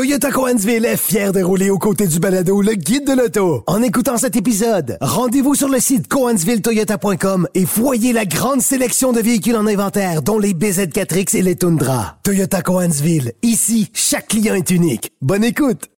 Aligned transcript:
Toyota 0.00 0.30
Coansville 0.30 0.86
est 0.86 0.96
fier 0.96 1.30
de 1.30 1.42
rouler 1.42 1.68
aux 1.68 1.76
côtés 1.76 2.06
du 2.06 2.20
balado 2.20 2.62
le 2.62 2.72
guide 2.72 3.06
de 3.06 3.12
l'auto. 3.12 3.64
En 3.66 3.82
écoutant 3.82 4.16
cet 4.16 4.34
épisode, 4.34 4.96
rendez-vous 5.02 5.54
sur 5.54 5.68
le 5.68 5.78
site 5.78 6.08
coansvilletoyota.com 6.08 7.46
et 7.54 7.66
voyez 7.66 8.14
la 8.14 8.24
grande 8.24 8.62
sélection 8.62 9.12
de 9.12 9.20
véhicules 9.20 9.56
en 9.56 9.66
inventaire, 9.66 10.22
dont 10.22 10.38
les 10.38 10.54
BZ4X 10.54 11.36
et 11.36 11.42
les 11.42 11.54
Tundra. 11.54 12.16
Toyota 12.22 12.62
Coansville, 12.62 13.32
ici, 13.42 13.90
chaque 13.92 14.28
client 14.28 14.54
est 14.54 14.70
unique. 14.70 15.12
Bonne 15.20 15.44
écoute! 15.44 15.90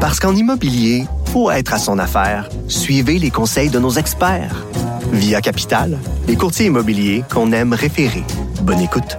Parce 0.00 0.20
qu'en 0.20 0.36
immobilier, 0.36 1.06
pour 1.32 1.52
être 1.52 1.74
à 1.74 1.78
son 1.80 1.98
affaire, 1.98 2.48
suivez 2.68 3.18
les 3.18 3.32
conseils 3.32 3.70
de 3.70 3.80
nos 3.80 3.90
experts. 3.90 4.64
Via 5.10 5.40
Capital, 5.40 5.98
les 6.28 6.36
courtiers 6.36 6.66
immobiliers 6.66 7.24
qu'on 7.28 7.50
aime 7.50 7.72
référer. 7.72 8.22
Bonne 8.62 8.80
écoute. 8.80 9.18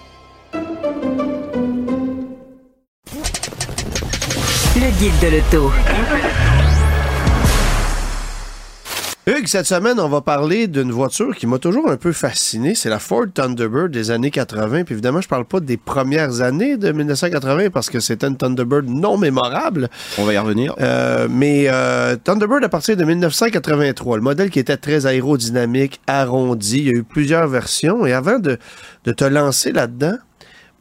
Le 4.73 4.89
guide 4.99 5.11
de 5.21 5.35
l'auto. 5.35 5.69
Hugues, 9.27 9.47
cette 9.47 9.65
semaine, 9.65 9.99
on 9.99 10.07
va 10.07 10.21
parler 10.21 10.67
d'une 10.67 10.93
voiture 10.93 11.35
qui 11.35 11.45
m'a 11.45 11.59
toujours 11.59 11.91
un 11.91 11.97
peu 11.97 12.13
fasciné. 12.13 12.73
C'est 12.73 12.89
la 12.89 12.99
Ford 12.99 13.25
Thunderbird 13.33 13.91
des 13.91 14.11
années 14.11 14.31
80. 14.31 14.85
Puis 14.85 14.93
évidemment, 14.93 15.19
je 15.19 15.27
parle 15.27 15.43
pas 15.43 15.59
des 15.59 15.75
premières 15.75 16.39
années 16.39 16.77
de 16.77 16.89
1980 16.89 17.69
parce 17.69 17.89
que 17.89 17.99
c'était 17.99 18.27
une 18.27 18.37
Thunderbird 18.37 18.87
non 18.87 19.17
mémorable. 19.17 19.89
On 20.17 20.23
va 20.23 20.33
y 20.33 20.37
revenir. 20.37 20.73
Euh, 20.79 21.27
mais 21.29 21.65
euh, 21.67 22.15
Thunderbird 22.15 22.63
à 22.63 22.69
partir 22.69 22.95
de 22.95 23.03
1983, 23.03 24.15
le 24.15 24.23
modèle 24.23 24.49
qui 24.49 24.59
était 24.59 24.77
très 24.77 25.05
aérodynamique, 25.05 25.99
arrondi. 26.07 26.79
Il 26.79 26.85
y 26.85 26.89
a 26.91 26.93
eu 26.93 27.03
plusieurs 27.03 27.49
versions. 27.49 28.05
Et 28.05 28.13
avant 28.13 28.39
de, 28.39 28.57
de 29.03 29.11
te 29.11 29.25
lancer 29.25 29.73
là-dedans, 29.73 30.15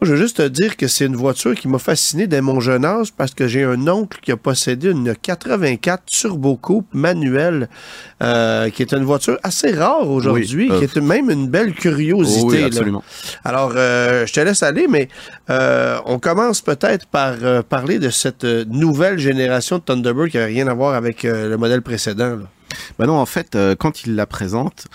je 0.03 0.13
veux 0.13 0.17
juste 0.17 0.39
te 0.39 0.49
dire 0.49 0.77
que 0.77 0.87
c'est 0.89 1.05
une 1.07 1.17
voiture 1.17 1.55
qui 1.55 1.69
m'a 1.69 1.79
fasciné 1.79 2.27
dès 2.27 2.41
mon 2.41 2.61
jeune 2.61 2.85
âge 2.85 3.13
parce 3.13 3.35
que 3.35 3.47
j'ai 3.47 3.65
un 3.65 3.87
oncle 3.89 4.19
qui 4.23 4.33
a 4.33 4.37
possédé 4.37 4.91
une 4.91 5.15
84 5.15 6.05
Turbo 6.07 6.57
Coupe 6.57 6.87
manuelle, 6.95 7.69
euh, 8.23 8.71
qui 8.71 8.83
est 8.83 8.93
une 8.93 9.05
voiture 9.05 9.39
assez 9.43 9.73
rare 9.73 10.09
aujourd'hui, 10.09 10.69
Oui, 10.71 10.79
qui 10.79 10.99
euh, 10.99 11.03
est 11.03 11.05
même 11.05 11.31
une 11.31 11.49
belle 11.49 11.75
curiosité. 11.75 12.45
Oui, 12.47 12.61
là. 12.61 12.67
absolument. 12.67 13.05
Alors, 13.45 13.73
euh, 13.77 14.27
je 14.27 14.33
te 14.33 14.41
laisse 14.41 14.63
aller, 14.63 14.87
mais 14.89 15.09
euh, 15.51 15.99
on 16.07 16.19
commence 16.19 16.61
peut-être 16.63 17.07
par 17.07 17.35
euh, 17.43 17.63
parler 17.63 17.99
de 17.99 18.11
cette 18.11 18.45
euh, 18.45 18.65
nouvelle 18.69 19.19
génération 19.19 19.79
de 19.79 19.83
Thunderbird 19.83 20.31
qui 20.31 20.39
n'a 20.39 20.45
rien 20.47 20.67
à 20.69 20.75
voir 20.75 20.95
avec 20.95 21.25
euh, 21.25 21.49
le 21.49 21.57
modèle 21.57 21.83
précédent. 21.83 22.37
là. 22.37 22.47
Bah 22.99 23.07
non, 23.07 23.17
en 23.17 23.27
fait, 23.27 23.55
euh, 23.57 23.75
quand 23.77 24.05
il 24.05 24.15
la 24.15 24.27
présente, 24.27 24.87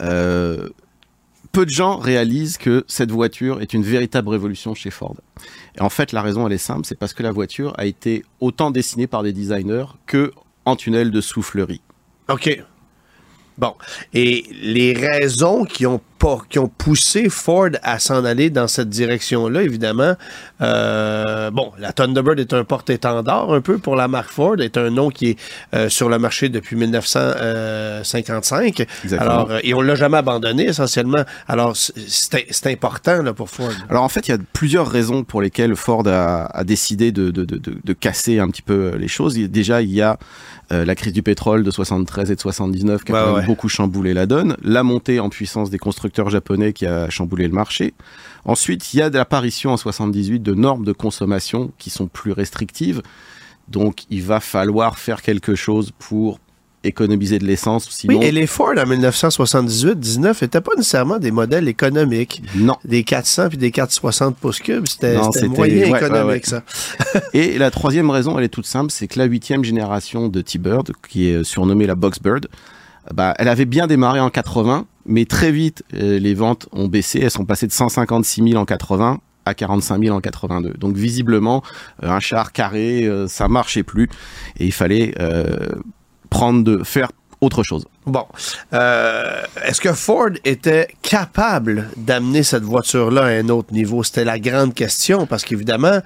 euh, 0.00 0.68
peu 1.54 1.64
de 1.64 1.70
gens 1.70 1.98
réalisent 1.98 2.58
que 2.58 2.84
cette 2.88 3.12
voiture 3.12 3.62
est 3.62 3.72
une 3.74 3.84
véritable 3.84 4.28
révolution 4.28 4.74
chez 4.74 4.90
Ford. 4.90 5.14
Et 5.78 5.80
en 5.80 5.88
fait, 5.88 6.10
la 6.10 6.20
raison, 6.20 6.46
elle 6.48 6.52
est 6.52 6.58
simple, 6.58 6.84
c'est 6.84 6.98
parce 6.98 7.14
que 7.14 7.22
la 7.22 7.30
voiture 7.30 7.72
a 7.78 7.86
été 7.86 8.24
autant 8.40 8.72
dessinée 8.72 9.06
par 9.06 9.22
des 9.22 9.32
designers 9.32 9.86
que 10.06 10.32
en 10.64 10.74
tunnel 10.74 11.12
de 11.12 11.20
soufflerie. 11.20 11.80
OK. 12.28 12.60
Bon. 13.56 13.74
Et 14.14 14.44
les 14.50 14.94
raisons 14.94 15.64
qui 15.64 15.86
ont, 15.86 16.00
qui 16.48 16.58
ont 16.58 16.68
poussé 16.68 17.28
Ford 17.28 17.68
à 17.82 17.98
s'en 17.98 18.24
aller 18.24 18.48
dans 18.48 18.66
cette 18.66 18.88
direction-là, 18.88 19.62
évidemment, 19.62 20.14
euh, 20.62 21.50
bon, 21.50 21.70
la 21.78 21.92
Thunderbird 21.92 22.40
est 22.40 22.54
un 22.54 22.64
porte-étendard 22.64 23.52
un 23.52 23.60
peu 23.60 23.76
pour 23.78 23.94
la 23.94 24.08
marque 24.08 24.30
Ford, 24.30 24.58
est 24.60 24.78
un 24.78 24.88
nom 24.90 25.10
qui 25.10 25.30
est 25.30 25.38
euh, 25.74 25.88
sur 25.90 26.08
le 26.08 26.18
marché 26.18 26.48
depuis 26.48 26.76
1955. 26.76 28.86
Exactement. 29.04 29.30
Alors, 29.30 29.50
euh, 29.50 29.60
et 29.62 29.74
on 29.74 29.82
l'a 29.82 29.96
jamais 29.96 30.16
abandonné 30.16 30.64
essentiellement. 30.64 31.24
Alors, 31.46 31.76
c'est- 31.76 32.64
important 32.66 33.22
là, 33.22 33.34
pour 33.34 33.50
Ford. 33.50 33.68
Alors 33.90 34.04
en 34.04 34.08
fait, 34.08 34.26
il 34.26 34.30
y 34.30 34.34
a 34.34 34.38
plusieurs 34.54 34.88
raisons 34.88 35.22
pour 35.22 35.42
lesquelles 35.42 35.76
Ford 35.76 36.04
a, 36.06 36.46
a 36.46 36.64
décidé 36.64 37.12
de, 37.12 37.30
de, 37.30 37.44
de, 37.44 37.92
casser 37.92 38.38
un 38.38 38.48
petit 38.48 38.62
peu 38.62 38.96
les 38.96 39.08
choses. 39.08 39.34
Déjà, 39.34 39.82
il 39.82 39.90
y 39.90 40.00
a 40.00 40.18
euh, 40.72 40.86
la 40.86 40.94
crise 40.94 41.12
du 41.12 41.22
pétrole 41.22 41.62
de 41.62 41.70
73 41.70 42.30
et 42.30 42.36
de 42.36 42.40
79 42.40 43.04
qui 43.04 43.12
a 43.12 43.34
ouais. 43.34 43.44
beaucoup 43.44 43.68
chamboulé 43.68 44.14
la 44.14 44.24
donne, 44.24 44.56
la 44.62 44.82
montée 44.82 45.20
en 45.20 45.28
puissance 45.28 45.68
des 45.68 45.76
constructeurs 45.78 46.13
japonais 46.30 46.72
qui 46.72 46.86
a 46.86 47.10
chamboulé 47.10 47.46
le 47.46 47.54
marché. 47.54 47.94
Ensuite, 48.44 48.92
il 48.92 48.98
y 48.98 49.02
a 49.02 49.10
l'apparition 49.10 49.70
en 49.70 49.76
78 49.76 50.40
de 50.40 50.54
normes 50.54 50.84
de 50.84 50.92
consommation 50.92 51.72
qui 51.78 51.90
sont 51.90 52.06
plus 52.06 52.32
restrictives. 52.32 53.02
Donc, 53.68 54.04
il 54.10 54.22
va 54.22 54.40
falloir 54.40 54.98
faire 54.98 55.22
quelque 55.22 55.54
chose 55.54 55.90
pour 55.98 56.38
économiser 56.84 57.38
de 57.38 57.46
l'essence. 57.46 57.88
Sinon, 57.90 58.18
Oui, 58.18 58.24
et 58.26 58.30
les 58.32 58.46
Ford 58.46 58.74
en 58.76 58.84
1978-19 58.84 60.42
n'étaient 60.42 60.60
pas 60.60 60.72
nécessairement 60.76 61.18
des 61.18 61.30
modèles 61.30 61.68
économiques. 61.68 62.42
non. 62.56 62.76
Des 62.84 63.04
400 63.04 63.48
puis 63.48 63.58
des 63.58 63.70
460 63.70 64.36
pouces 64.36 64.60
cubes, 64.60 64.86
c'était 64.86 65.16
moyen 65.48 65.90
ouais, 65.90 65.98
économique, 65.98 66.12
ouais, 66.12 66.24
ouais. 66.24 66.40
ça. 66.44 66.62
Et 67.32 67.58
la 67.58 67.70
troisième 67.70 68.10
raison, 68.10 68.38
elle 68.38 68.44
est 68.44 68.48
toute 68.48 68.66
simple, 68.66 68.90
c'est 68.90 69.08
que 69.08 69.18
la 69.18 69.24
huitième 69.24 69.64
génération 69.64 70.28
de 70.28 70.40
T-Bird, 70.40 70.92
qui 71.08 71.28
est 71.28 71.44
surnommée 71.44 71.86
la 71.86 71.94
Boxbird, 71.94 72.48
bah, 73.12 73.34
elle 73.38 73.48
avait 73.48 73.64
bien 73.66 73.86
démarré 73.86 74.20
en 74.20 74.30
80, 74.30 74.86
mais 75.06 75.24
très 75.24 75.52
vite, 75.52 75.82
euh, 75.94 76.18
les 76.18 76.34
ventes 76.34 76.68
ont 76.72 76.88
baissé. 76.88 77.20
Elles 77.20 77.30
sont 77.30 77.44
passées 77.44 77.66
de 77.66 77.72
156 77.72 78.42
000 78.50 78.60
en 78.60 78.64
80 78.64 79.20
à 79.46 79.54
45 79.54 80.02
000 80.02 80.16
en 80.16 80.20
82. 80.20 80.74
Donc 80.78 80.96
visiblement, 80.96 81.62
euh, 82.02 82.08
un 82.08 82.20
char 82.20 82.52
carré, 82.52 83.04
euh, 83.04 83.28
ça 83.28 83.48
marchait 83.48 83.82
plus, 83.82 84.08
et 84.58 84.64
il 84.66 84.72
fallait 84.72 85.14
euh, 85.20 85.68
prendre 86.30 86.64
de 86.64 86.82
faire 86.82 87.10
autre 87.40 87.62
chose. 87.62 87.84
Bon. 88.06 88.24
Euh, 88.72 89.42
Est-ce 89.64 89.80
que 89.82 89.92
Ford 89.92 90.30
était 90.44 90.88
capable 91.02 91.90
d'amener 91.98 92.42
cette 92.42 92.62
voiture-là 92.62 93.24
à 93.24 93.28
un 93.28 93.50
autre 93.50 93.72
niveau? 93.72 94.02
C'était 94.02 94.24
la 94.24 94.38
grande 94.38 94.72
question, 94.72 95.26
parce 95.26 95.44
qu'évidemment, 95.44 96.00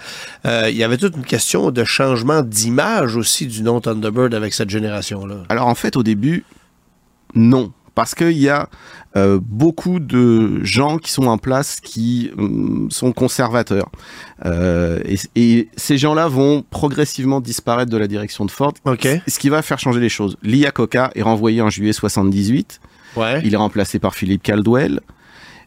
euh, 0.47 0.69
il 0.69 0.77
y 0.77 0.83
avait 0.83 0.97
toute 0.97 1.17
une 1.17 1.25
question 1.25 1.71
de 1.71 1.85
changement 1.85 2.43
d'image 2.43 3.15
aussi 3.15 3.47
du 3.47 3.63
nom 3.63 3.81
Thunderbird 3.81 4.35
avec 4.35 4.53
cette 4.53 4.71
génération-là. 4.71 5.45
Alors 5.49 5.69
en 5.69 5.77
fait, 5.77 5.97
au 5.97 6.03
début, 6.03 6.45
non. 7.35 7.73
Parce 7.99 8.15
qu'il 8.15 8.39
y 8.39 8.49
a 8.49 8.69
euh, 9.17 9.41
beaucoup 9.43 9.99
de 9.99 10.63
gens 10.63 10.99
qui 10.99 11.11
sont 11.11 11.27
en 11.27 11.37
place 11.37 11.81
qui 11.81 12.31
hum, 12.39 12.87
sont 12.93 13.11
conservateurs. 13.11 13.91
Euh, 14.47 15.01
et, 15.05 15.17
et 15.35 15.69
ces 15.77 15.99
gens-là 15.99 16.29
vont 16.29 16.63
progressivement 16.71 17.41
disparaître 17.41 17.91
de 17.91 17.97
la 17.97 18.07
direction 18.07 18.45
de 18.45 18.53
Ford. 18.53 18.75
OK. 18.85 19.09
Ce 19.27 19.41
qui 19.41 19.49
va 19.49 19.63
faire 19.63 19.81
changer 19.81 19.99
les 19.99 20.09
choses. 20.09 20.37
Lia 20.45 20.71
Coca 20.71 21.11
est 21.17 21.23
renvoyé 21.23 21.61
en 21.61 21.71
juillet 21.71 21.93
78. 21.93 22.81
Ouais. 23.17 23.43
Il 23.45 23.53
est 23.53 23.57
remplacé 23.57 23.99
par 23.99 24.15
Philippe 24.15 24.45
Caldwell. 24.45 25.01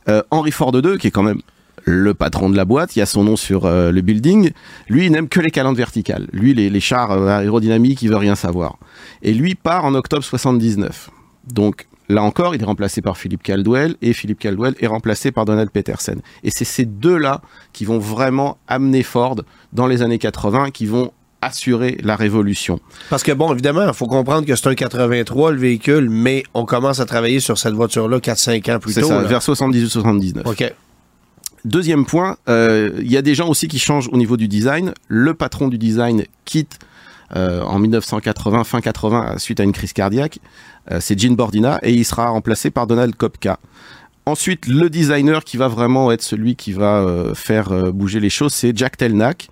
Euh, 0.08 0.24
Henry 0.32 0.52
Ford 0.52 0.72
II, 0.74 0.98
qui 0.98 1.08
est 1.08 1.12
quand 1.12 1.24
même 1.24 1.42
le 1.84 2.14
patron 2.14 2.50
de 2.50 2.56
la 2.56 2.64
boîte, 2.64 2.96
il 2.96 3.00
y 3.00 3.02
a 3.02 3.06
son 3.06 3.26
nom 3.26 3.36
sur 3.36 3.66
euh, 3.66 3.92
le 3.92 4.00
building. 4.00 4.52
Lui, 4.88 5.08
il 5.08 5.12
n'aime 5.12 5.28
que 5.28 5.42
les 5.42 5.52
calandres 5.52 5.78
verticales. 5.78 6.30
Lui, 6.32 6.54
les, 6.54 6.70
les 6.70 6.80
chars 6.80 7.12
euh, 7.12 7.28
aérodynamiques, 7.28 8.02
il 8.02 8.08
veut 8.08 8.16
rien 8.16 8.36
savoir. 8.36 8.78
Et 9.22 9.34
lui 9.34 9.56
part 9.56 9.84
en 9.84 9.96
octobre 9.96 10.24
79. 10.24 11.10
Donc 11.54 11.88
là 12.12 12.24
encore, 12.24 12.54
il 12.56 12.62
est 12.62 12.66
remplacé 12.66 13.02
par 13.02 13.18
Philippe 13.18 13.44
Caldwell 13.44 13.96
et 14.02 14.14
Philippe 14.14 14.40
Caldwell 14.40 14.76
est 14.80 14.88
remplacé 14.88 15.32
par 15.32 15.46
Donald 15.46 15.70
Peterson. 15.72 16.16
Et 16.44 16.52
c'est 16.52 16.66
ces 16.66 16.86
deux-là 16.86 17.42
qui 17.74 17.86
vont 17.86 18.00
vraiment 18.00 18.58
amener 18.68 19.04
Ford 19.04 19.42
dans 19.74 19.88
les 19.88 20.02
années 20.02 20.20
80, 20.20 20.72
qui 20.72 20.86
vont 20.86 21.12
assurer 21.42 21.98
la 22.04 22.16
révolution. 22.16 22.80
Parce 23.10 23.24
que, 23.24 23.32
bon, 23.32 23.52
évidemment, 23.52 23.88
il 23.88 23.94
faut 23.96 24.06
comprendre 24.06 24.46
que 24.46 24.56
c'est 24.56 24.68
un 24.68 24.76
83, 24.76 25.52
le 25.52 25.58
véhicule, 25.58 26.08
mais 26.10 26.44
on 26.54 26.66
commence 26.66 27.00
à 27.00 27.06
travailler 27.06 27.40
sur 27.40 27.58
cette 27.58 27.74
voiture-là 27.74 28.20
4-5 28.20 28.72
ans 28.76 28.80
plus 28.80 28.94
C'est 28.94 29.02
tôt. 29.02 29.08
ça, 29.08 29.22
là. 29.22 29.28
vers 29.28 29.42
78-79. 29.42 30.42
OK. 30.46 30.72
Deuxième 31.66 32.06
point, 32.06 32.38
euh, 32.50 32.92
il 33.00 33.12
y 33.12 33.18
a 33.18 33.22
des 33.22 33.36
gens 33.36 33.48
aussi 33.48 33.68
qui 33.68 33.78
changent 33.80 34.10
au 34.12 34.18
niveau 34.18 34.36
du 34.38 34.48
design. 34.48 34.94
Le 35.08 35.34
patron 35.34 35.68
du 35.68 35.78
design 35.78 36.26
quitte 36.46 36.80
euh, 37.36 37.62
en 37.64 37.80
1980, 37.80 38.64
fin 38.64 38.82
80, 38.82 39.38
suite 39.38 39.60
à 39.60 39.64
une 39.64 39.72
crise 39.72 39.94
cardiaque. 39.94 40.40
Euh, 40.92 40.98
c'est 41.00 41.18
Gene 41.20 41.36
Bordina 41.36 41.80
et 41.84 41.92
il 41.94 42.04
sera 42.06 42.30
remplacé 42.30 42.72
par 42.72 42.88
Donald 42.88 43.16
Kopka. 43.16 43.60
Ensuite, 44.26 44.68
le 44.68 44.90
designer 44.90 45.44
qui 45.44 45.58
va 45.58 45.68
vraiment 45.68 46.12
être 46.12 46.22
celui 46.22 46.56
qui 46.56 46.74
va 46.74 46.98
euh, 47.00 47.34
faire 47.34 47.70
bouger 47.92 48.20
les 48.20 48.30
choses, 48.30 48.54
c'est 48.54 48.76
Jack 48.78 48.98
Telnack. 48.98 49.50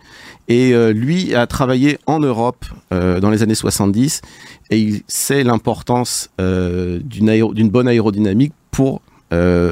Et 0.47 0.73
lui 0.93 1.35
a 1.35 1.45
travaillé 1.45 1.99
en 2.07 2.19
Europe 2.19 2.65
dans 2.89 3.29
les 3.29 3.43
années 3.43 3.53
70 3.53 4.21
et 4.71 4.79
il 4.79 5.03
sait 5.07 5.43
l'importance 5.43 6.31
d'une 6.39 7.29
aéro- 7.29 7.53
d'une 7.53 7.69
bonne 7.69 7.87
aérodynamique 7.87 8.53
pour 8.71 9.01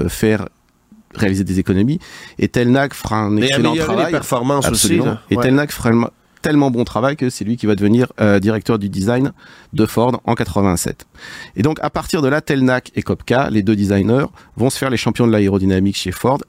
faire 0.08 0.48
réaliser 1.16 1.44
des 1.44 1.58
économies. 1.58 2.00
Et 2.38 2.48
Telnac 2.48 2.94
fera 2.94 3.16
un 3.18 3.38
excellent 3.38 3.70
améliorer 3.72 3.88
travail. 3.88 4.06
les 4.06 4.12
performances 4.12 4.66
Absolument. 4.68 5.04
aussi. 5.06 5.18
Et 5.32 5.38
Ouais. 5.38 5.44
Telnac 5.44 5.72
fera, 5.72 6.12
tellement 6.48 6.72
bon 6.72 6.86
travail 6.86 7.18
que 7.18 7.30
c'est 7.30 7.44
lui 7.44 7.58
qui 7.58 7.66
va 7.66 7.76
devenir 7.76 8.08
euh, 8.22 8.40
directeur 8.40 8.80
du 8.80 8.88
design 8.88 9.34
de 9.74 9.86
Ford 9.86 10.22
en 10.24 10.34
87. 10.34 11.06
Et 11.58 11.62
donc 11.62 11.78
à 11.82 11.90
partir 11.90 12.22
de 12.22 12.30
là, 12.30 12.40
Telnac 12.40 12.94
et 12.96 13.02
Kopka, 13.02 13.50
les 13.50 13.64
deux 13.64 13.76
designers, 13.76 14.28
vont 14.56 14.70
se 14.70 14.78
faire 14.78 14.90
les 14.90 14.96
champions 14.96 15.28
de 15.28 15.34
l'aérodynamique 15.34 15.98
chez 15.98 16.14
Ford 16.14 16.40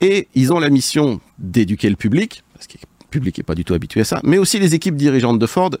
et 0.00 0.28
ils 0.36 0.52
ont 0.52 0.60
la 0.60 0.70
mission 0.70 1.20
d'éduquer 1.40 1.90
le 1.90 1.96
public, 1.96 2.44
parce 2.54 2.68
que 2.68 2.74
le 2.74 3.08
public 3.10 3.38
n'est 3.38 3.42
pas 3.42 3.56
du 3.56 3.64
tout 3.64 3.74
habitué 3.74 4.02
à 4.02 4.04
ça, 4.04 4.20
mais 4.22 4.38
aussi 4.38 4.60
les 4.60 4.76
équipes 4.76 4.94
dirigeantes 4.94 5.40
de 5.40 5.46
Ford 5.46 5.72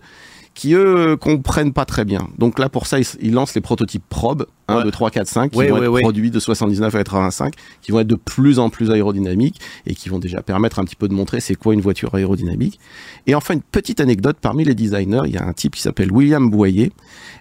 qui 0.60 0.74
eux 0.74 1.16
comprennent 1.16 1.72
pas 1.72 1.86
très 1.86 2.04
bien. 2.04 2.28
Donc 2.36 2.58
là 2.58 2.68
pour 2.68 2.86
ça 2.86 2.98
ils, 2.98 3.06
ils 3.22 3.32
lancent 3.32 3.54
les 3.54 3.62
prototypes 3.62 4.04
Probe 4.10 4.44
1 4.68 4.76
Ouais. 4.76 4.84
2 4.84 4.90
3 4.90 5.10
4 5.10 5.26
5 5.26 5.50
qui 5.52 5.56
vont 5.56 5.82
être 5.82 6.00
produits 6.00 6.30
de 6.30 6.38
79 6.38 6.94
à 6.94 6.98
85 6.98 7.54
qui 7.80 7.92
vont 7.92 8.00
être 8.00 8.06
de 8.06 8.14
plus 8.14 8.58
en 8.58 8.68
plus 8.68 8.90
aérodynamiques 8.90 9.58
et 9.86 9.94
qui 9.94 10.10
vont 10.10 10.18
déjà 10.18 10.42
permettre 10.42 10.78
un 10.78 10.84
petit 10.84 10.96
peu 10.96 11.08
de 11.08 11.14
montrer 11.14 11.40
c'est 11.40 11.54
quoi 11.54 11.72
une 11.72 11.80
voiture 11.80 12.14
aérodynamique. 12.14 12.78
Et 13.26 13.34
enfin 13.34 13.54
une 13.54 13.62
petite 13.62 14.00
anecdote 14.00 14.36
parmi 14.38 14.64
les 14.64 14.74
designers, 14.74 15.22
il 15.24 15.32
y 15.32 15.38
a 15.38 15.46
un 15.46 15.54
type 15.54 15.76
qui 15.76 15.80
s'appelle 15.80 16.12
William 16.12 16.50
Boyer 16.50 16.92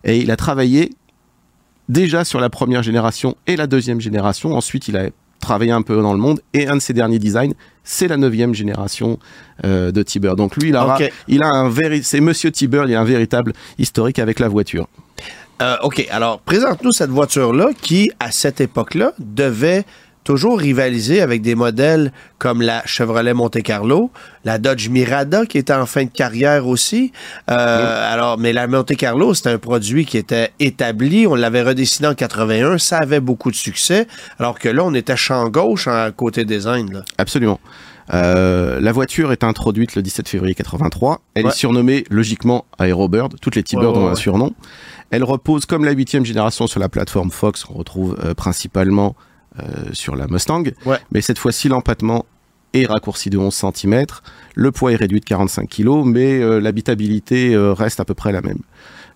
et 0.05 0.17
il 0.19 0.31
a 0.31 0.37
travaillé 0.37 0.91
déjà 1.89 2.23
sur 2.23 2.39
la 2.39 2.49
première 2.49 2.83
génération 2.83 3.35
et 3.47 3.57
la 3.57 3.67
deuxième 3.67 3.99
génération. 3.99 4.55
Ensuite, 4.55 4.87
il 4.87 4.95
a 4.95 5.09
travaillé 5.41 5.71
un 5.71 5.81
peu 5.81 6.01
dans 6.01 6.13
le 6.13 6.19
monde 6.19 6.41
et 6.53 6.67
un 6.67 6.75
de 6.75 6.81
ses 6.81 6.93
derniers 6.93 7.19
designs, 7.19 7.53
c'est 7.89 8.07
la 8.07 8.17
neuvième 8.17 8.53
génération 8.53 9.17
euh, 9.65 9.91
de 9.91 10.03
T-Bird. 10.03 10.37
Donc 10.37 10.55
lui, 10.55 10.69
il 10.69 10.75
a, 10.75 10.97
il 11.27 11.41
a 11.41 11.47
un 11.47 11.73
c'est 12.03 12.21
Monsieur 12.21 12.51
il 12.53 12.95
a 12.95 13.01
un 13.01 13.03
véritable 13.03 13.53
historique 13.79 14.19
avec 14.19 14.39
la 14.39 14.47
voiture. 14.47 14.87
Euh, 15.61 15.75
OK, 15.81 16.07
alors 16.11 16.39
présente-nous 16.39 16.91
cette 16.91 17.09
voiture-là 17.09 17.71
qui, 17.81 18.11
à 18.19 18.31
cette 18.31 18.61
époque-là, 18.61 19.13
devait 19.17 19.85
toujours 20.23 20.59
rivaliser 20.59 21.21
avec 21.21 21.41
des 21.41 21.55
modèles 21.55 22.11
comme 22.37 22.61
la 22.61 22.81
Chevrolet 22.85 23.33
Monte 23.33 23.61
Carlo, 23.63 24.11
la 24.45 24.57
Dodge 24.59 24.89
Mirada 24.89 25.45
qui 25.45 25.57
était 25.57 25.73
en 25.73 25.85
fin 25.85 26.03
de 26.05 26.09
carrière 26.09 26.67
aussi. 26.67 27.11
Euh, 27.49 28.13
Alors, 28.13 28.37
mais 28.37 28.53
la 28.53 28.67
Monte 28.67 28.95
Carlo, 28.95 29.33
c'était 29.33 29.49
un 29.49 29.57
produit 29.57 30.05
qui 30.05 30.17
était 30.17 30.51
établi. 30.59 31.25
On 31.27 31.35
l'avait 31.35 31.63
redessiné 31.63 32.07
en 32.07 32.13
81. 32.15 32.77
Ça 32.77 32.97
avait 32.97 33.19
beaucoup 33.19 33.49
de 33.51 33.55
succès. 33.55 34.07
Alors 34.39 34.59
que 34.59 34.69
là, 34.69 34.83
on 34.83 34.93
était 34.93 35.15
champ 35.17 35.47
gauche 35.49 35.87
en 35.87 36.11
côté 36.11 36.45
design. 36.45 36.91
Là. 36.93 37.01
Absolument. 37.17 37.59
Euh, 38.13 38.79
la 38.81 38.91
voiture 38.91 39.31
est 39.31 39.43
introduite 39.43 39.95
le 39.95 40.01
17 40.01 40.27
février 40.27 40.55
83. 40.55 41.21
Elle 41.35 41.45
Ouais. 41.45 41.51
est 41.51 41.55
surnommée 41.55 42.03
logiquement 42.09 42.65
Aerobird. 42.79 43.35
Toutes 43.39 43.55
les 43.55 43.63
T-Bird 43.63 43.95
Ouais, 43.95 44.01
ouais, 44.03 44.07
ont 44.09 44.11
un 44.11 44.15
surnom. 44.15 44.51
Elle 45.11 45.23
repose 45.23 45.65
comme 45.65 45.85
la 45.85 45.91
huitième 45.91 46.25
génération 46.25 46.65
sur 46.67 46.79
la 46.79 46.89
plateforme 46.89 47.29
Fox 47.31 47.63
qu'on 47.63 47.75
retrouve 47.75 48.17
euh, 48.23 48.33
principalement 48.33 49.15
sur 49.93 50.15
la 50.15 50.27
Mustang. 50.27 50.63
Ouais. 50.85 50.97
Mais 51.11 51.21
cette 51.21 51.39
fois-ci, 51.39 51.67
l'empattement 51.69 52.25
est 52.73 52.85
raccourci 52.85 53.29
de 53.29 53.37
11 53.37 53.53
cm. 53.75 54.05
Le 54.55 54.71
poids 54.71 54.91
est 54.91 54.95
réduit 54.95 55.19
de 55.19 55.25
45 55.25 55.67
kg, 55.69 56.03
mais 56.05 56.39
euh, 56.39 56.59
l'habitabilité 56.59 57.53
euh, 57.55 57.73
reste 57.73 57.99
à 57.99 58.05
peu 58.05 58.13
près 58.13 58.31
la 58.31 58.41
même. 58.41 58.59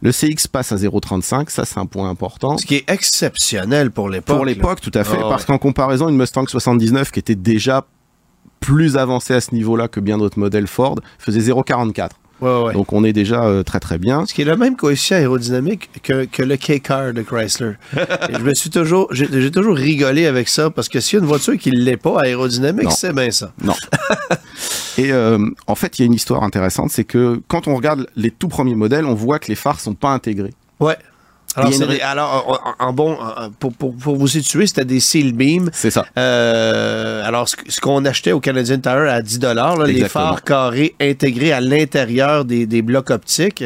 Le 0.02 0.12
CX 0.12 0.48
passe 0.52 0.72
à 0.72 0.76
0,35, 0.76 1.50
ça 1.50 1.64
c'est 1.64 1.80
un 1.80 1.86
point 1.86 2.10
important. 2.10 2.58
Ce 2.58 2.66
qui 2.66 2.76
est 2.76 2.90
exceptionnel 2.90 3.92
pour 3.92 4.10
l'époque. 4.10 4.36
Pour 4.36 4.46
l'époque, 4.46 4.82
tout 4.82 4.92
à 4.96 5.04
fait, 5.04 5.18
Ah 5.20 5.24
ouais. 5.24 5.30
parce 5.30 5.46
qu'en 5.46 5.58
comparaison, 5.58 6.10
une 6.10 6.18
Mustang 6.18 6.46
79 6.48 7.12
qui 7.12 7.20
était 7.20 7.36
déjà 7.36 7.86
plus 8.60 8.98
avancée 8.98 9.34
à 9.34 9.42
ce 9.42 9.54
niveau-là 9.54 9.88
que 9.88 10.00
bien 10.00 10.18
d'autres 10.18 10.40
modèles 10.40 10.68
Ford 10.68 11.00
faisait 11.20 11.40
0,44. 11.52 12.10
Ouais, 12.44 12.62
ouais. 12.62 12.74
Donc 12.74 12.92
on 12.92 13.06
est 13.06 13.14
déjà 13.14 13.46
euh, 13.46 13.64
très 13.64 13.80
très 13.80 13.98
bien. 13.98 14.26
Ce 14.26 14.34
qui 14.34 14.42
est 14.42 14.46
le 14.46 14.58
même 14.58 14.76
coefficient 14.76 15.16
aérodynamique 15.16 15.90
que, 16.04 16.26
que 16.26 16.44
le 16.44 16.58
K-Car 16.58 17.14
de 17.14 17.22
Chrysler. 17.22 17.74
Et 17.96 18.34
je 18.34 18.44
me 18.44 18.54
suis 18.54 18.70
toujours, 18.70 19.08
j'ai 19.12 19.50
toujours 19.50 19.78
rigolé 19.78 20.26
avec 20.26 20.50
ça 20.50 20.70
parce 20.70 20.90
que 20.90 21.00
s'il 21.00 21.20
y 21.20 21.22
a 21.22 21.24
une 21.24 21.30
voiture 21.30 21.58
qui 21.58 21.72
l'est 21.72 21.96
pas 21.96 22.20
aérodynamique, 22.20 22.92
c'est 22.92 23.14
bien 23.14 23.32
ça. 23.32 23.54
Non. 23.64 23.74
Et 24.98 25.14
euh, 25.14 25.40
en 25.68 25.76
fait, 25.76 25.98
il 25.98 26.02
y 26.02 26.04
a 26.04 26.06
une 26.06 26.14
histoire 26.14 26.44
intéressante, 26.44 26.90
c'est 26.92 27.06
que 27.06 27.42
quand 27.48 27.70
on 27.70 27.76
regarde 27.76 28.08
les 28.18 28.30
tout 28.30 28.50
premiers 28.50 28.76
modèles, 28.76 29.06
on 29.06 29.16
voit 29.16 29.40
que 29.40 29.48
les 29.48 29.56
phares 29.56 29.80
sont 29.80 29.96
pas 29.96 30.10
intégrés. 30.10 30.54
Ouais. 30.82 30.98
Alors, 31.56 31.72
une 31.72 32.02
alors 32.02 32.76
en, 32.80 32.94
bon, 32.94 33.18
pour, 33.60 33.74
pour, 33.74 33.96
pour 33.96 34.16
vous 34.16 34.28
situer, 34.28 34.66
c'était 34.68 34.86
des 34.86 35.00
Seal 35.00 35.34
Beam. 35.34 35.70
C'est 35.74 35.92
ça. 35.92 36.06
Euh, 36.18 37.24
alors, 37.26 37.48
ce, 37.48 37.80
qu'on 37.80 38.04
achetait 38.06 38.32
au 38.32 38.40
Canadian 38.40 38.80
Tire 38.80 39.10
à 39.10 39.22
10 39.22 39.40
là, 39.42 39.76
les 39.86 40.06
phares 40.10 40.44
carrés 40.44 40.96
intégrés 41.00 41.52
à 41.52 41.62
l'intérieur 41.62 42.46
des, 42.46 42.66
des 42.66 42.82
blocs 42.82 43.10
optiques, 43.12 43.64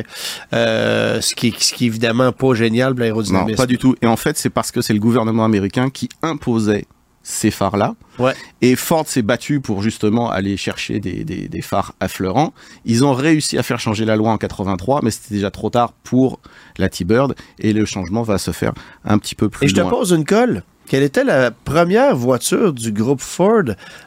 euh, 0.54 1.22
ce, 1.22 1.36
qui, 1.36 1.54
ce 1.58 1.74
qui 1.74 1.86
est 1.86 1.88
évidemment 1.88 2.32
pas 2.32 2.54
génial 2.54 2.90
pour 2.90 2.98
Non, 2.98 3.02
l'aérodynamisme. 3.04 3.58
pas 3.58 3.66
du 3.66 3.78
tout. 3.78 3.96
Et 4.02 4.08
en 4.08 4.18
fait, 4.18 4.38
c'est 4.38 4.50
parce 4.50 4.72
que 4.72 4.82
c'est 4.82 4.94
le 4.94 5.00
gouvernement 5.00 5.46
américain 5.46 5.90
qui 5.90 6.10
imposait 6.22 6.86
ces 7.30 7.52
phares-là. 7.52 7.96
Ouais. 8.20 8.34
Et 8.62 8.78
Ford 8.78 9.06
s'est 9.06 9.22
battu 9.22 9.60
pour 9.60 9.82
justement 9.84 10.30
aller 10.32 10.56
chercher 10.56 11.02
des, 11.02 11.26
des, 11.26 11.50
des 11.50 11.62
phares 11.62 11.94
affleurants. 12.00 12.54
Ils 12.86 13.04
ont 13.04 13.14
réussi 13.14 13.58
à 13.58 13.64
faire 13.64 13.82
changer 13.82 14.06
la 14.06 14.16
loi 14.16 14.32
en 14.32 14.38
83, 14.38 15.02
mais 15.04 15.12
c'était 15.12 15.36
déjà 15.36 15.52
trop 15.52 15.70
tard 15.70 15.92
pour 16.04 16.40
la 16.78 16.88
T-Bird. 16.88 17.36
Et 17.60 17.74
le 17.74 17.84
changement 17.84 18.22
va 18.24 18.38
se 18.38 18.52
faire 18.52 18.72
un 19.04 19.18
petit 19.18 19.36
peu 19.36 19.50
plus 19.50 19.66
Et 19.66 19.68
je 19.70 19.76
te 19.76 19.82
pose 19.82 20.12
une 20.12 20.24
colle. 20.24 20.64
Quelle 20.88 21.04
était 21.04 21.26
la 21.26 21.52
première 21.52 22.16
voiture 22.16 22.72
du 22.72 22.94
groupe 22.94 23.20
Ford 23.20 23.64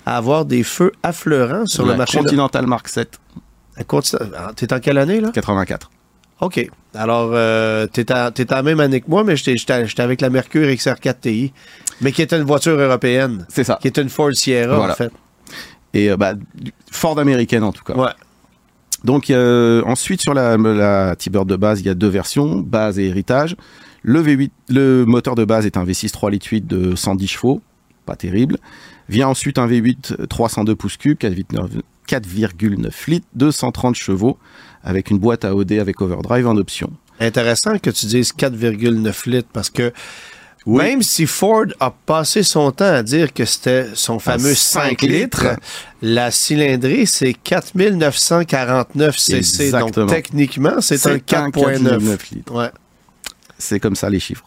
à 0.06 0.16
avoir 0.16 0.46
des 0.46 0.62
feux 0.62 0.92
affleurants 1.02 1.66
sur 1.66 1.84
la 1.84 1.92
le 1.92 1.98
marché? 1.98 2.16
de- 2.18 2.22
Continental 2.22 2.66
Mark 2.66 2.88
7, 2.88 3.18
La 3.76 3.84
Conti- 3.84 4.16
Ah, 4.34 4.52
T'es 4.56 4.72
en 4.72 4.80
quelle 4.80 4.96
année, 4.96 5.20
là? 5.20 5.30
84. 5.30 5.90
OK. 6.40 6.70
Alors, 6.94 7.32
euh, 7.34 7.86
t'es 7.86 8.10
à 8.10 8.32
la 8.48 8.62
même 8.62 8.80
année 8.80 9.02
que 9.02 9.10
moi, 9.10 9.24
mais 9.24 9.36
j'étais, 9.36 9.56
avec 10.00 10.22
la 10.22 10.30
Mercury 10.30 10.74
XR4 10.74 11.20
TI, 11.20 11.52
mais 12.00 12.12
qui 12.12 12.22
était 12.22 12.36
une 12.38 12.44
voiture 12.44 12.78
européenne, 12.78 13.46
C'est 13.48 13.64
ça. 13.64 13.78
qui 13.80 13.88
est 13.88 13.98
une 13.98 14.08
Ford 14.08 14.32
Sierra, 14.32 14.76
Voilà. 14.76 14.92
en 14.92 14.96
fait. 14.96 15.12
Et 15.94 16.10
euh, 16.10 16.16
bah, 16.16 16.34
Ford 16.90 17.18
américaine 17.18 17.62
en 17.64 17.72
tout 17.72 17.84
cas. 17.84 17.94
Ouais. 17.94 18.10
Donc 19.04 19.30
euh, 19.30 19.82
ensuite 19.86 20.20
sur 20.20 20.34
la, 20.34 20.56
la 20.56 21.16
T-Bird 21.16 21.48
de 21.48 21.56
base, 21.56 21.80
il 21.80 21.86
y 21.86 21.88
a 21.88 21.94
deux 21.94 22.08
versions, 22.08 22.56
base 22.60 22.98
et 22.98 23.04
héritage. 23.06 23.56
Le 24.02 24.22
V8, 24.22 24.50
le 24.68 25.04
moteur 25.04 25.34
de 25.34 25.44
base 25.44 25.66
est 25.66 25.76
un 25.76 25.84
V6 25.84 26.10
3 26.10 26.30
litres 26.30 26.46
8 26.50 26.66
de 26.66 26.94
110 26.94 27.26
chevaux, 27.26 27.60
pas 28.06 28.16
terrible. 28.16 28.58
Vient 29.08 29.28
ensuite 29.28 29.58
un 29.58 29.66
V8 29.66 30.26
302 30.28 30.74
pouces 30.76 30.96
cubes, 30.96 31.18
4,9 31.18 31.80
4,9 32.08 32.90
litres, 33.10 33.26
230 33.34 33.94
chevaux, 33.94 34.36
avec 34.82 35.10
une 35.10 35.18
boîte 35.18 35.44
à 35.44 35.54
OD 35.54 35.72
avec 35.72 36.00
overdrive 36.00 36.46
en 36.48 36.56
option. 36.56 36.90
Intéressant 37.20 37.78
que 37.78 37.90
tu 37.90 38.06
dises 38.06 38.32
4,9 38.36 39.28
litres, 39.30 39.48
parce 39.52 39.70
que 39.70 39.92
Oui. 40.66 40.84
même 40.84 41.02
si 41.02 41.26
Ford 41.26 41.66
a 41.80 41.90
passé 41.90 42.42
son 42.42 42.70
temps 42.70 42.84
à 42.84 43.02
dire 43.02 43.32
que 43.32 43.44
c'était 43.46 43.86
son 43.94 44.18
fameux 44.18 44.54
5 44.54 44.90
5 44.90 45.02
litres, 45.02 45.44
litres. 45.44 45.60
la 46.02 46.30
cylindrée, 46.30 47.06
c'est 47.06 47.32
4949 47.32 49.18
cc. 49.18 49.36
Exactement. 49.36 50.06
Donc, 50.06 50.14
techniquement, 50.14 50.80
c'est 50.80 51.06
un 51.06 51.16
4,9. 51.16 51.98
4,9 51.98 52.34
litres. 52.34 52.54
Ouais. 52.54 52.70
C'est 53.58 53.80
comme 53.80 53.96
ça 53.96 54.10
les 54.10 54.20
chiffres. 54.20 54.44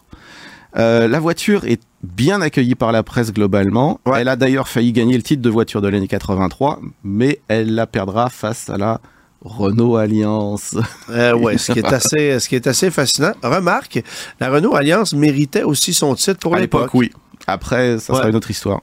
Euh, 0.76 1.06
la 1.08 1.20
voiture 1.20 1.64
est 1.64 1.80
bien 2.02 2.40
accueillie 2.40 2.74
par 2.74 2.92
la 2.92 3.02
presse 3.02 3.32
globalement. 3.32 4.00
Ouais. 4.06 4.20
Elle 4.20 4.28
a 4.28 4.36
d'ailleurs 4.36 4.68
failli 4.68 4.92
gagner 4.92 5.16
le 5.16 5.22
titre 5.22 5.42
de 5.42 5.50
voiture 5.50 5.80
de 5.80 5.88
l'année 5.88 6.08
83, 6.08 6.80
mais 7.02 7.40
elle 7.48 7.74
la 7.74 7.86
perdra 7.86 8.28
face 8.30 8.70
à 8.70 8.76
la 8.76 9.00
Renault 9.44 9.96
Alliance. 9.96 10.74
Euh, 11.10 11.34
ouais, 11.34 11.58
ce 11.58 11.72
qui 11.72 11.78
est 11.80 11.92
assez, 11.92 12.40
ce 12.40 12.48
qui 12.48 12.54
est 12.56 12.66
assez 12.66 12.90
fascinant. 12.90 13.32
Remarque, 13.42 14.02
la 14.40 14.48
Renault 14.50 14.74
Alliance 14.74 15.12
méritait 15.12 15.62
aussi 15.62 15.92
son 15.94 16.14
titre 16.14 16.38
pour 16.40 16.56
l'époque. 16.56 16.80
l'époque, 16.82 16.94
oui. 16.94 17.12
Après, 17.46 17.98
ça 17.98 18.12
Ouais. 18.14 18.18
sera 18.20 18.30
une 18.30 18.36
autre 18.36 18.50
histoire. 18.50 18.80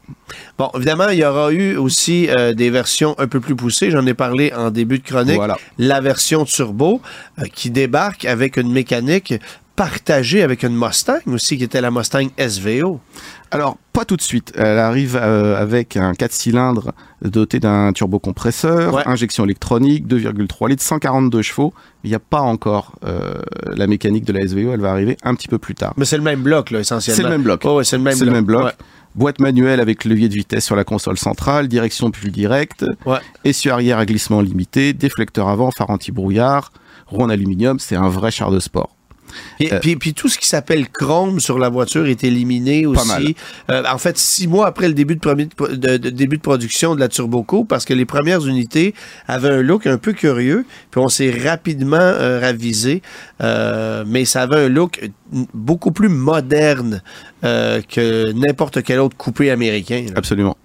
Bon, 0.60 0.70
évidemment, 0.76 1.10
il 1.10 1.18
y 1.18 1.26
aura 1.26 1.52
eu 1.52 1.78
aussi 1.78 2.30
euh, 2.30 2.54
des 2.54 2.70
versions 2.70 3.16
un 3.18 3.26
peu 3.28 3.40
plus 3.40 3.56
poussées. 3.56 3.90
J'en 3.90 4.06
ai 4.06 4.14
parlé 4.14 4.54
en 4.54 4.70
début 4.70 5.00
de 5.00 5.04
chronique. 5.04 5.36
Voilà. 5.36 5.58
La 5.80 6.00
version 6.00 6.46
turbo 6.46 7.02
euh, 7.40 7.46
qui 7.52 7.72
débarque 7.72 8.26
avec 8.26 8.58
une 8.58 8.72
mécanique 8.72 9.34
partagée 9.76 10.44
avec 10.44 10.64
une 10.64 10.76
Mustang 10.78 11.20
aussi, 11.28 11.58
qui 11.58 11.64
était 11.64 11.82
la 11.82 11.92
Mustang 11.92 12.28
SVO. 12.38 13.00
Alors, 13.52 13.78
pas 13.94 14.06
tout 14.06 14.16
de 14.16 14.22
suite. 14.22 14.54
Elle 14.56 14.78
arrive 14.80 15.18
euh, 15.22 15.62
avec 15.62 15.98
un 15.98 16.14
4 16.14 16.32
cylindres 16.32 16.92
doté 17.24 17.60
d'un 17.60 17.92
turbocompresseur, 17.94 18.94
Ouais. 18.94 19.04
injection 19.06 19.44
électronique, 19.46 20.08
2,3 20.08 20.70
litres, 20.70 20.84
142 20.84 21.42
chevaux. 21.42 21.74
Il 22.04 22.10
n'y 22.10 22.16
a 22.16 22.20
pas 22.20 22.40
encore 22.42 22.96
euh, 23.06 23.42
la 23.76 23.88
mécanique 23.88 24.26
de 24.26 24.34
la 24.34 24.46
SVO, 24.48 24.72
elle 24.74 24.80
va 24.82 24.92
arriver 24.92 25.18
un 25.24 25.36
petit 25.36 25.48
peu 25.48 25.58
plus 25.58 25.76
tard. 25.76 25.94
Mais 25.98 26.06
c'est 26.06 26.18
le 26.18 26.24
même 26.24 26.42
bloc, 26.42 26.72
là, 26.72 26.80
essentiellement. 26.80 27.18
C'est 27.18 27.24
le 27.24 27.30
même 27.30 27.44
bloc. 27.44 27.62
Oh, 27.66 27.78
ouais, 27.78 27.84
c'est 27.84 27.98
le 27.98 28.04
même 28.04 28.14
C'est 28.14 28.20
bloc. 28.26 28.28
le 28.30 28.36
même 28.36 28.46
bloc. 28.46 28.64
Ouais. 28.66 28.72
Boîte 29.16 29.40
manuelle 29.42 29.82
avec 29.82 30.06
levier 30.06 30.30
de 30.30 30.34
vitesse 30.36 30.64
sur 30.64 30.76
la 30.78 30.86
console 30.86 31.18
centrale, 31.18 31.68
direction 31.68 32.12
pull 32.12 32.32
direct, 32.32 32.86
Ouais. 33.06 33.18
essieu 33.44 33.72
arrière 33.74 33.98
à 33.98 34.06
glissement 34.06 34.40
limité, 34.40 34.94
déflecteur 34.94 35.50
avant, 35.50 35.70
phare 35.72 35.90
anti-brouillard, 35.90 36.72
roue 37.08 37.24
en 37.24 37.30
aluminium, 37.30 37.78
c'est 37.80 37.98
un 37.98 38.08
vrai 38.08 38.32
char 38.32 38.52
de 38.52 38.60
sport. 38.62 38.96
Et 39.60 39.72
Euh, 39.74 39.80
puis, 39.80 39.96
puis 39.96 40.14
tout 40.14 40.28
ce 40.30 40.38
qui 40.38 40.48
s'appelle 40.48 40.90
chrome 40.90 41.40
sur 41.40 41.58
la 41.60 41.70
voiture 41.70 42.06
est 42.08 42.24
éliminé 42.24 42.86
aussi. 42.86 43.08
mal. 43.08 43.24
Euh, 43.70 43.84
en 43.92 43.98
fait, 43.98 44.18
six 44.18 44.48
mois 44.48 44.68
après 44.68 44.88
le 44.88 44.94
début 44.94 45.16
de, 45.16 45.20
premier- 45.20 45.48
de- 45.48 45.98
de- 45.98 46.10
début 46.10 46.38
de 46.38 46.42
production 46.42 46.96
de 46.96 47.00
la 47.00 47.08
Turboco, 47.08 47.64
parce 47.64 47.86
que 47.86 47.94
les 47.94 48.06
premières 48.06 48.46
unités 48.46 48.94
avaient 49.28 49.50
un 49.50 49.62
look 49.62 49.88
un 49.88 49.98
peu 49.98 50.14
curieux, 50.14 50.66
puis 50.92 51.02
on 51.02 51.08
s'est 51.10 51.32
rapidement 51.32 51.98
euh, 52.00 52.40
ravisé, 52.40 53.02
mais 53.40 54.26
ça 54.26 54.42
avait 54.44 54.66
un 54.66 54.70
look 54.70 55.10
beaucoup 55.54 55.92
plus 55.92 56.10
moderne 56.10 57.02
que 57.42 58.32
n'importe 58.34 58.84
quel 58.84 59.00
autre 59.00 59.18
coupé 59.18 59.50
américain. 59.52 60.04
là. 60.08 60.14
Absolument. 60.16 60.56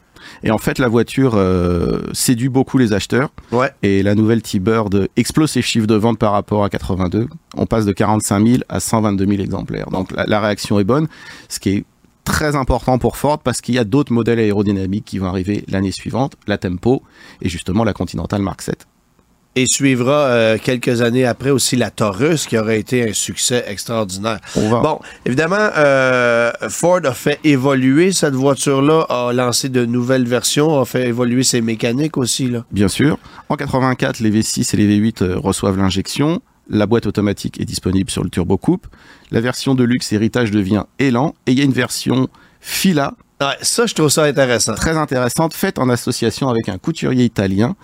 Et 0.42 0.50
en 0.50 0.58
fait, 0.58 0.78
la 0.78 0.88
voiture 0.88 1.34
euh, 1.34 2.02
séduit 2.12 2.48
beaucoup 2.48 2.78
les 2.78 2.92
acheteurs. 2.92 3.30
Ouais. 3.52 3.70
Et 3.82 4.02
la 4.02 4.14
nouvelle 4.14 4.42
T-Bird 4.42 5.08
explose 5.16 5.50
ses 5.50 5.62
chiffres 5.62 5.86
de 5.86 5.94
vente 5.94 6.18
par 6.18 6.32
rapport 6.32 6.64
à 6.64 6.70
82. 6.70 7.28
On 7.56 7.66
passe 7.66 7.86
de 7.86 7.92
45 7.92 8.46
000 8.46 8.62
à 8.68 8.80
122 8.80 9.26
000 9.26 9.40
exemplaires. 9.40 9.90
Donc 9.90 10.12
la, 10.12 10.24
la 10.26 10.40
réaction 10.40 10.78
est 10.78 10.84
bonne, 10.84 11.08
ce 11.48 11.58
qui 11.58 11.70
est 11.70 11.84
très 12.24 12.56
important 12.56 12.98
pour 12.98 13.16
Ford 13.16 13.38
parce 13.38 13.60
qu'il 13.60 13.74
y 13.74 13.78
a 13.78 13.84
d'autres 13.84 14.12
modèles 14.12 14.40
aérodynamiques 14.40 15.04
qui 15.04 15.18
vont 15.18 15.26
arriver 15.26 15.64
l'année 15.68 15.92
suivante, 15.92 16.34
la 16.46 16.58
Tempo 16.58 17.02
et 17.40 17.48
justement 17.48 17.84
la 17.84 17.92
Continental 17.92 18.42
Mark 18.42 18.60
7. 18.60 18.86
Et 19.58 19.64
suivra 19.66 20.26
euh, 20.26 20.58
quelques 20.62 21.00
années 21.00 21.24
après 21.24 21.48
aussi 21.48 21.76
la 21.76 21.90
Taurus, 21.90 22.46
qui 22.46 22.58
aurait 22.58 22.78
été 22.78 23.08
un 23.08 23.14
succès 23.14 23.64
extraordinaire. 23.66 24.38
Bon, 24.54 25.00
évidemment, 25.24 25.70
euh, 25.78 26.52
Ford 26.68 27.00
a 27.04 27.14
fait 27.14 27.40
évoluer 27.42 28.12
cette 28.12 28.34
voiture-là, 28.34 29.06
a 29.08 29.32
lancé 29.32 29.70
de 29.70 29.86
nouvelles 29.86 30.28
versions, 30.28 30.78
a 30.78 30.84
fait 30.84 31.08
évoluer 31.08 31.42
ses 31.42 31.62
mécaniques 31.62 32.18
aussi. 32.18 32.50
Là. 32.50 32.66
Bien 32.70 32.88
sûr. 32.88 33.18
En 33.48 33.56
84, 33.56 34.20
les 34.20 34.30
V6 34.30 34.74
et 34.74 34.76
les 34.76 35.00
V8 35.00 35.22
euh, 35.22 35.38
reçoivent 35.38 35.78
l'injection. 35.78 36.42
La 36.68 36.86
boîte 36.86 37.06
automatique 37.06 37.58
est 37.58 37.64
disponible 37.64 38.10
sur 38.10 38.22
le 38.22 38.28
Turbo 38.28 38.58
Coupe. 38.58 38.86
La 39.30 39.40
version 39.40 39.74
de 39.74 39.84
luxe 39.84 40.12
héritage 40.12 40.50
devient 40.50 40.84
Elan. 40.98 41.34
Et 41.46 41.52
il 41.52 41.58
y 41.58 41.62
a 41.62 41.64
une 41.64 41.72
version 41.72 42.28
Fila, 42.60 43.14
Ouais, 43.40 43.48
ça, 43.60 43.84
je 43.86 43.94
trouve 43.94 44.08
ça 44.08 44.24
intéressant. 44.24 44.74
très 44.74 44.96
intéressante, 44.96 45.52
faite 45.52 45.78
en 45.78 45.88
association 45.90 46.48
avec 46.48 46.68
un 46.70 46.78
couturier 46.78 47.24
italien 47.24 47.76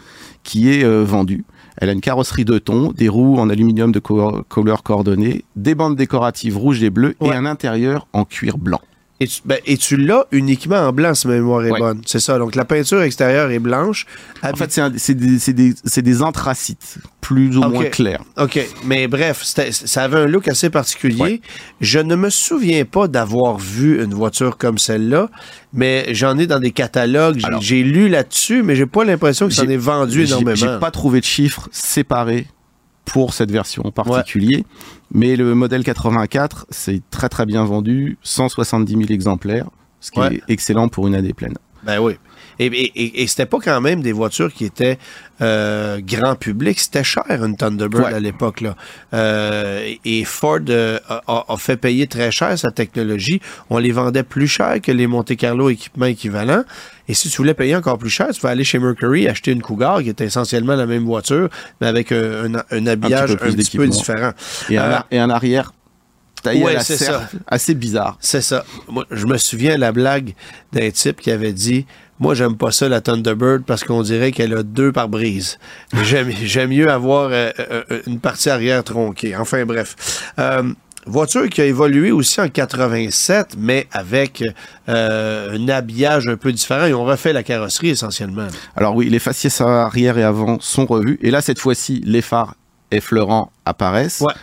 qui 0.45 0.71
est 0.73 0.83
euh, 0.83 1.05
vendu. 1.05 1.45
Elle 1.77 1.89
a 1.91 1.93
une 1.93 2.01
carrosserie 2.01 2.45
de 2.47 2.59
ton, 2.59 2.93
des 2.93 3.09
roues 3.09 3.39
en 3.39 3.51
aluminium 3.51 3.93
de 3.93 3.99
co- 3.99 4.43
couleur 4.49 4.83
coordonnée, 4.83 5.45
des 5.57 5.75
bandes 5.75 5.97
décoratives 5.97 6.57
rouges 6.57 6.83
et 6.83 6.91
bleues 6.91 7.15
Ouais. 7.21 7.29
et 7.31 7.33
un 7.35 7.45
intérieur 7.47 8.07
en 8.13 8.25
cuir 8.25 8.57
blanc. 8.59 8.81
Et 9.23 9.27
tu, 9.29 9.41
ben, 9.45 9.59
et 9.67 9.77
tu 9.77 9.97
l'as 9.97 10.27
uniquement 10.33 10.77
en 10.77 10.93
blanc, 10.93 11.15
si 11.15 11.29
ma 11.29 11.35
mémoire 11.35 11.65
est 11.65 11.71
Ouais. 11.71 11.79
bonne. 11.79 12.01
C'est 12.07 12.19
ça. 12.19 12.39
Donc, 12.39 12.55
la 12.55 12.65
peinture 12.65 13.03
extérieure 13.03 13.51
est 13.51 13.59
blanche. 13.59 14.07
En 14.43 14.55
fait, 14.57 14.81
c'est 14.97 15.15
des, 15.15 15.53
des, 15.53 15.75
des 16.03 16.23
anthracites, 16.23 16.97
plus 17.21 17.57
ou 17.57 17.61
moins 17.61 17.85
clairs. 17.85 18.23
OK, 18.37 18.59
mais 18.85 19.07
bref, 19.07 19.43
ça 19.45 20.03
avait 20.03 20.19
un 20.19 20.27
look 20.27 20.49
assez 20.49 20.71
particulier. 20.71 21.21
Ouais. 21.23 21.41
Je 21.81 21.99
ne 22.01 22.17
me 22.17 22.31
souviens 22.31 22.85
pas 22.85 23.07
d'avoir 23.07 23.59
vu 23.59 24.03
une 24.03 24.15
voiture 24.15 24.59
comme 24.59 24.79
celle-là, 24.79 25.29
mais 25.73 26.13
j'en 26.15 26.37
ai 26.39 26.47
dans 26.49 26.59
des 26.59 26.73
catalogues. 26.73 27.41
J'ai- 27.61 27.83
lu 27.85 28.09
là-dessus, 28.09 28.63
mais 28.63 28.75
j'ai 28.77 28.87
pas 28.87 29.05
l'impression 29.05 29.47
que 29.49 29.55
ça 29.55 29.63
en 29.63 29.67
J'ai- 29.67 29.75
est 29.75 29.77
vendu 29.77 30.25
énormément. 30.25 30.55
J'ai 30.57 30.79
pas 30.81 30.91
trouvé 30.91 31.21
de 31.21 31.25
chiffres 31.25 31.69
séparés 31.73 32.47
pour 33.13 33.35
cette 33.35 33.51
version 33.51 33.83
en 33.87 33.91
particulier, 33.91 34.65
mais 35.13 35.37
le 35.37 35.55
modèle 35.55 35.85
84, 35.85 36.67
c'est 36.71 37.03
très 37.11 37.29
très 37.29 37.47
bien 37.47 37.65
vendu, 37.65 38.19
170 38.23 38.93
000 38.93 39.03
exemplaires, 39.11 39.67
ce 40.01 40.11
qui 40.11 40.21
Ouais. 40.21 40.35
est 40.37 40.43
excellent 40.49 40.89
pour 40.89 41.07
une 41.09 41.15
année 41.15 41.33
pleine. 41.35 41.55
Ben 41.85 41.99
oui. 41.99 42.15
Et, 42.59 42.67
et, 42.67 42.93
et- 43.03 43.23
et 43.23 43.27
c'était 43.27 43.47
pas 43.47 43.59
quand 43.59 43.81
même 43.81 44.03
des 44.03 44.13
voitures 44.13 44.53
qui 44.53 44.65
étaient 44.65 44.99
euh, 45.41 46.01
grand 46.01 46.37
public. 46.37 46.79
C'était 46.79 47.03
cher, 47.03 47.25
une 47.29 47.57
Thunderbird 47.57 48.05
Ouais. 48.05 48.15
à 48.15 48.21
l'époque. 48.21 48.61
là. 48.61 48.77
Euh, 49.15 49.93
et 50.05 50.25
Ford 50.25 50.61
euh, 50.69 50.99
a, 51.09 51.45
a 51.49 51.57
fait 51.57 51.77
payer 51.77 52.07
très 52.07 52.31
cher 52.31 52.57
sa 52.57 52.71
technologie. 52.71 53.41
On 53.71 53.79
les 53.79 53.91
vendait 53.91 54.23
plus 54.23 54.47
cher 54.47 54.81
que 54.81 54.93
les 54.93 55.07
Monte 55.09 55.35
Carlo 55.37 55.71
équipements 55.71 56.07
équivalents. 56.07 56.63
Et 57.13 57.15
si 57.15 57.29
tu 57.29 57.37
voulais 57.37 57.53
payer 57.53 57.77
encore 57.77 57.99
plus 57.99 58.09
cher, 58.09 58.29
tu 58.33 58.41
vas 58.41 58.49
aller 58.49 58.65
chez 58.65 58.79
Mercury 58.79 59.29
acheter 59.29 59.53
une 59.53 59.61
Cougar 59.61 60.03
qui 60.03 60.09
était 60.09 60.25
essentiellement 60.25 60.75
la 60.77 60.87
même 60.87 61.05
voiture, 61.05 61.51
mais 61.79 61.87
avec 61.87 62.11
un, 62.11 62.55
un- 62.55 62.65
un 62.71 62.87
habillage 62.87 63.33
un 63.33 63.37
peu 63.37 63.53
petit 63.53 63.77
peu 63.77 63.87
différent. 63.87 64.33
Et, 64.71 64.79
un, 64.79 64.83
Euh, 64.93 64.99
et 65.11 65.19
arrière 65.19 65.73
taillé 66.43 66.65
ouais, 66.65 66.81
c'est 66.81 66.97
ça. 66.97 67.29
assez 67.47 67.75
bizarre. 67.75 68.17
C'est 68.19 68.41
ça. 68.41 68.65
Moi, 68.89 69.05
je 69.11 69.27
me 69.27 69.37
souviens 69.37 69.77
la 69.77 69.93
blague 69.93 70.33
d'un 70.73 70.91
type 70.91 71.21
qui 71.21 71.31
avait 71.31 71.53
dit 71.53 71.85
Moi, 72.19 72.35
j'aime 72.35 72.57
pas 72.57 72.71
ça, 72.73 72.89
la 72.89 73.03
Thunderbird, 73.03 73.65
parce 73.67 73.85
qu'on 73.85 74.01
dirait 74.03 74.33
qu'elle 74.33 74.55
a 74.57 74.63
deux 74.63 74.91
pare-brises. 74.91 75.59
J'aime, 76.03 76.31
j'aime 76.45 76.71
mieux 76.71 76.89
avoir 76.91 77.29
euh, 77.31 77.51
euh, 77.61 77.83
euh, 77.91 78.01
une 78.07 78.21
partie 78.21 78.49
arrière 78.49 78.83
tronquée. 78.85 79.37
Enfin, 79.37 79.67
bref. 79.67 80.23
Euh, 80.39 80.73
voiture 81.07 81.49
qui 81.49 81.61
a 81.61 81.67
évolué 81.67 82.11
aussi 82.13 82.41
en 82.41 82.49
87, 82.49 83.57
mais 83.59 83.87
avec 83.93 84.45
euh, 84.89 85.59
un 85.59 85.69
habillage 85.69 86.29
un 86.29 86.37
peu 86.37 86.53
différent. 86.53 86.87
Ils 86.87 86.95
ont 86.95 87.05
refait 87.05 87.33
la 87.33 87.43
carrosserie 87.43 87.91
essentiellement. 87.91 88.49
Alors 88.77 88.95
oui, 88.95 89.09
les 89.09 89.19
faciès 89.19 89.61
arrière 89.61 90.19
et 90.19 90.25
avant 90.25 90.59
sont 90.61 90.87
revus, 90.87 91.19
et 91.23 91.31
là 91.31 91.41
cette 91.41 91.59
fois-ci, 91.59 92.03
les 92.05 92.23
phares 92.23 92.55
effleurants 92.91 93.51
apparaissent. 93.65 94.21
Ouais. 94.21 94.35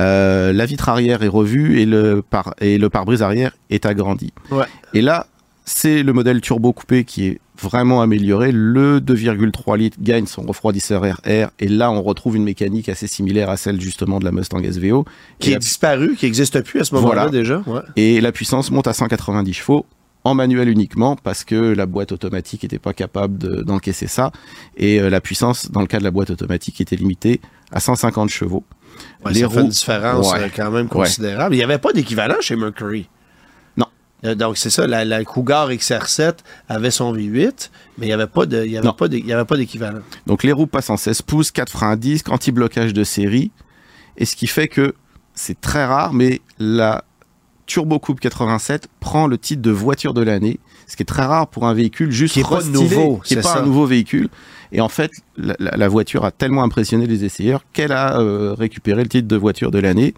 Euh, 0.00 0.52
la 0.52 0.64
vitre 0.64 0.88
arrière 0.88 1.22
est 1.22 1.28
revue 1.28 1.80
et 1.80 1.86
le, 1.86 2.22
par 2.22 2.54
et 2.60 2.78
le 2.78 2.88
pare-brise 2.88 3.22
arrière 3.22 3.52
est 3.68 3.84
agrandi. 3.84 4.32
Ouais. 4.50 4.66
Et 4.94 5.02
là, 5.02 5.26
c'est 5.68 6.02
le 6.02 6.12
modèle 6.12 6.40
turbo 6.40 6.72
coupé 6.72 7.04
qui 7.04 7.26
est 7.26 7.40
vraiment 7.60 8.00
amélioré. 8.00 8.52
Le 8.52 9.00
2,3 9.00 9.76
litres 9.76 9.98
gagne 10.00 10.26
son 10.26 10.42
refroidisseur 10.42 11.02
RR 11.02 11.50
et 11.58 11.68
là, 11.68 11.90
on 11.90 12.02
retrouve 12.02 12.36
une 12.36 12.44
mécanique 12.44 12.88
assez 12.88 13.06
similaire 13.06 13.50
à 13.50 13.56
celle 13.56 13.80
justement 13.80 14.18
de 14.18 14.24
la 14.24 14.32
Mustang 14.32 14.62
SVO. 14.62 15.04
Qui 15.38 15.48
et, 15.48 15.52
est 15.52 15.54
la, 15.54 15.58
disparu, 15.60 16.14
qui 16.16 16.26
n'existe 16.26 16.60
plus 16.62 16.80
à 16.80 16.84
ce 16.84 16.94
moment-là 16.94 17.26
Voilà. 17.26 17.30
déjà. 17.30 17.62
Ouais. 17.66 17.80
et 17.96 18.20
la 18.20 18.32
puissance 18.32 18.70
monte 18.70 18.86
à 18.86 18.92
190 18.92 19.52
chevaux 19.52 19.86
en 20.24 20.34
manuel 20.34 20.68
uniquement 20.68 21.16
parce 21.16 21.44
que 21.44 21.54
la 21.54 21.86
boîte 21.86 22.12
automatique 22.12 22.62
n'était 22.64 22.78
pas 22.78 22.92
capable 22.92 23.38
de- 23.38 23.62
d'encaisser 23.62 24.06
ça 24.08 24.32
et 24.76 25.00
euh, 25.00 25.10
la 25.10 25.20
puissance 25.20 25.70
dans 25.70 25.80
le 25.80 25.86
cas 25.86 25.98
de 25.98 26.04
la 26.04 26.10
boîte 26.10 26.30
automatique 26.30 26.80
était 26.80 26.96
limitée 26.96 27.40
à 27.72 27.80
150 27.80 28.28
chevaux. 28.30 28.64
Ouais, 29.24 29.32
Les 29.32 29.40
ça 29.40 29.48
fait 29.48 29.54
une 29.56 29.60
roues- 29.62 29.68
différence 29.68 30.32
Ouais. 30.32 30.40
euh, 30.44 30.48
quand 30.54 30.70
même 30.70 30.88
considérable. 30.88 31.54
Il 31.54 31.58
n'y 31.58 31.64
avait 31.64 31.78
pas 31.78 31.92
d'équivalent 31.92 32.36
chez 32.40 32.56
Mercury. 32.56 33.08
Euh, 34.24 34.34
Donc, 34.34 34.56
c'est 34.58 34.70
ça, 34.70 34.86
la, 34.86 35.04
la 35.04 35.24
Cougar 35.24 35.70
XR7 35.70 36.38
avait 36.68 36.90
son 36.90 37.14
V8, 37.14 37.70
mais 37.98 38.06
il 38.06 38.08
n'y 38.08 38.12
avait 38.12 38.26
pas 38.26 38.46
de- 38.46 38.64
il 38.64 38.72
y 38.72 38.76
avait 38.76 38.86
Non. 38.86 38.92
pas 38.92 39.08
d'é- 39.08 39.18
il 39.18 39.26
y 39.26 39.32
avait 39.32 39.44
pas 39.44 39.56
d'équivalent. 39.56 40.00
Donc 40.26 40.42
les 40.42 40.52
roues 40.52 40.66
passent 40.66 40.90
en 40.90 40.96
16 40.96 41.22
pouces, 41.22 41.50
4 41.52 41.70
freins 41.70 41.92
à 41.92 41.96
disque, 41.96 42.28
anti-blocage 42.28 42.92
de 42.92 43.04
série. 43.04 43.50
Et 44.16 44.24
ce 44.24 44.34
qui 44.34 44.46
fait 44.48 44.66
que 44.68 44.94
c'est 45.34 45.60
très 45.60 45.84
rare, 45.84 46.12
mais 46.12 46.40
la 46.58 47.04
Turbo 47.68 47.98
Coupe 48.00 48.18
87 48.18 48.88
prend 48.98 49.28
le 49.28 49.38
titre 49.38 49.62
de 49.62 49.70
voiture 49.70 50.14
de 50.14 50.22
l'année, 50.22 50.58
ce 50.88 50.96
qui 50.96 51.02
est 51.04 51.06
très 51.06 51.24
rare 51.24 51.46
pour 51.46 51.66
un 51.66 51.74
véhicule 51.74 52.10
juste 52.10 52.34
Qui 52.34 52.40
est 52.40 52.42
pas 52.42 52.56
restylé, 52.56 52.72
nouveau, 52.80 53.20
qui 53.22 53.34
est 53.34 53.36
c'est 53.36 53.42
pas 53.42 53.54
ça. 53.54 53.60
un 53.60 53.66
nouveau 53.66 53.86
véhicule. 53.86 54.28
Et 54.72 54.80
en 54.80 54.88
fait, 54.88 55.10
la, 55.36 55.88
voiture 55.88 56.24
a 56.24 56.30
tellement 56.30 56.62
impressionné 56.64 57.06
les 57.06 57.24
essayeurs 57.24 57.62
qu'elle 57.72 57.92
a 57.92 58.20
euh, 58.20 58.54
récupéré 58.58 59.02
le 59.02 59.08
titre 59.08 59.28
de 59.28 59.36
voiture 59.36 59.70
de 59.70 59.78
l'année. 59.78 60.14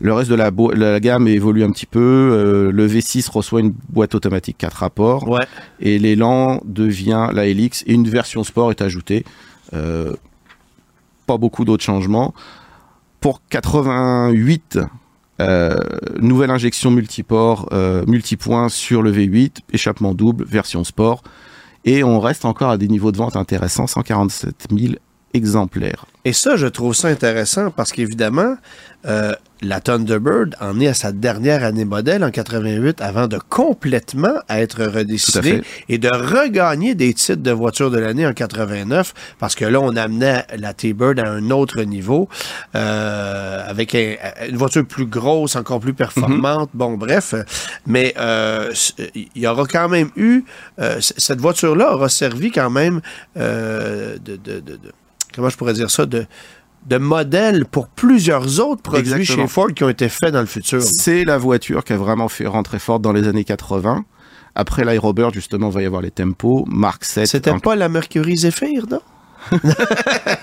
Le 0.00 0.12
reste 0.12 0.30
de 0.30 0.34
la, 0.36 1.00
gamme 1.00 1.26
évolue 1.28 1.64
un 1.64 1.70
petit 1.70 1.86
peu. 1.86 2.00
euh, 2.00 2.70
le 2.72 2.88
V6 2.88 3.30
reçoit 3.30 3.60
une 3.60 3.74
boîte 3.90 4.14
automatique 4.14 4.56
4 4.58 4.74
rapports 4.74 5.28
Ouais. 5.28 5.46
et 5.80 5.98
l'élan 5.98 6.60
devient 6.64 7.28
la 7.32 7.46
Helix 7.46 7.82
et 7.86 7.92
une 7.94 8.08
version 8.08 8.44
sport 8.44 8.70
est 8.70 8.82
ajoutée. 8.82 9.24
Euh, 9.72 10.14
pas 11.26 11.36
beaucoup 11.38 11.64
d'autres 11.64 11.84
changements. 11.84 12.34
Pour 13.20 13.40
88, 13.48 14.78
euh, 15.40 15.76
nouvelle 16.20 16.50
injection 16.50 16.90
multiport, 16.90 17.68
euh, 17.72 18.04
multipoint 18.06 18.68
sur 18.68 19.02
le 19.02 19.12
V8, 19.12 19.58
échappement 19.72 20.14
double, 20.14 20.44
version 20.44 20.84
sport. 20.84 21.22
Et 21.84 22.04
on 22.04 22.20
reste 22.20 22.44
encore 22.44 22.70
à 22.70 22.78
des 22.78 22.88
niveaux 22.88 23.12
de 23.12 23.16
vente 23.16 23.36
intéressants, 23.36 23.86
147 23.86 24.68
000 24.70 24.94
exemplaires. 25.34 26.06
Et 26.24 26.32
ça, 26.32 26.56
je 26.56 26.66
trouve 26.66 26.94
ça 26.94 27.08
intéressant 27.08 27.70
parce 27.70 27.92
qu'évidemment, 27.92 28.56
euh, 29.06 29.34
la 29.60 29.80
Thunderbird 29.80 30.56
en 30.60 30.80
est 30.80 30.86
à 30.88 30.94
sa 30.94 31.12
dernière 31.12 31.62
année 31.64 31.84
modèle 31.84 32.24
en 32.24 32.30
88 32.30 33.02
avant 33.02 33.26
de 33.28 33.38
complètement 33.50 34.34
être 34.48 34.84
redessinée 34.84 35.60
et 35.90 35.98
de 35.98 36.08
regagner 36.08 36.94
des 36.94 37.12
titres 37.12 37.42
de 37.42 37.50
voiture 37.50 37.90
de 37.90 37.98
l'année 37.98 38.26
en 38.26 38.32
89 38.32 39.12
parce 39.38 39.54
que 39.54 39.66
là, 39.66 39.80
on 39.80 39.94
amenait 39.96 40.46
la 40.56 40.72
T-Bird 40.72 41.18
à 41.18 41.30
un 41.30 41.50
autre 41.50 41.82
niveau 41.82 42.28
euh, 42.74 43.62
avec 43.68 43.94
un- 43.94 44.16
une 44.48 44.56
voiture 44.56 44.86
plus 44.86 45.06
grosse, 45.06 45.56
encore 45.56 45.80
plus 45.80 45.94
performante. 45.94 46.70
Bon, 46.72 46.94
bref. 46.96 47.34
Mais 47.86 48.14
euh, 48.18 48.72
il 49.14 49.28
y 49.36 49.46
aura 49.46 49.66
quand 49.66 49.88
même 49.90 50.08
eu... 50.16 50.44
cette 51.00 51.40
voiture-là 51.40 51.92
aura 51.94 52.08
servi 52.08 52.50
quand 52.50 52.70
même 52.70 53.00
de- 53.36 54.16
de- 54.24 54.36
de- 54.36 54.60
de 54.60 54.78
comment 55.34 55.48
je 55.48 55.56
pourrais 55.56 55.72
dire 55.74 55.90
ça, 55.90 56.06
de, 56.06 56.26
de 56.86 56.96
modèle 56.98 57.64
pour 57.66 57.88
plusieurs 57.88 58.60
autres 58.60 58.82
produits 58.82 59.00
Exactement. 59.12 59.46
chez 59.46 59.52
Ford 59.52 59.68
qui 59.74 59.84
ont 59.84 59.88
été 59.88 60.08
faits 60.08 60.32
dans 60.32 60.40
le 60.40 60.46
futur. 60.46 60.82
C'est 60.82 61.24
la 61.24 61.38
voiture 61.38 61.82
qui 61.84 61.92
a 61.92 61.96
vraiment 61.96 62.28
fait 62.28 62.46
rentrer 62.46 62.78
Ford 62.78 63.00
dans 63.00 63.12
les 63.12 63.26
années 63.26 63.44
80. 63.44 64.04
Après 64.54 64.84
l'Aerobird, 64.84 65.34
justement, 65.34 65.68
il 65.70 65.74
va 65.74 65.82
y 65.82 65.86
avoir 65.86 66.02
les 66.02 66.10
Tempos, 66.12 66.64
Mark 66.68 67.04
7. 67.04 67.26
C'était 67.26 67.50
en- 67.50 67.58
pas 67.58 67.74
la 67.74 67.88
Mercury 67.88 68.36
Zephyr, 68.36 68.84
non? 68.90 69.00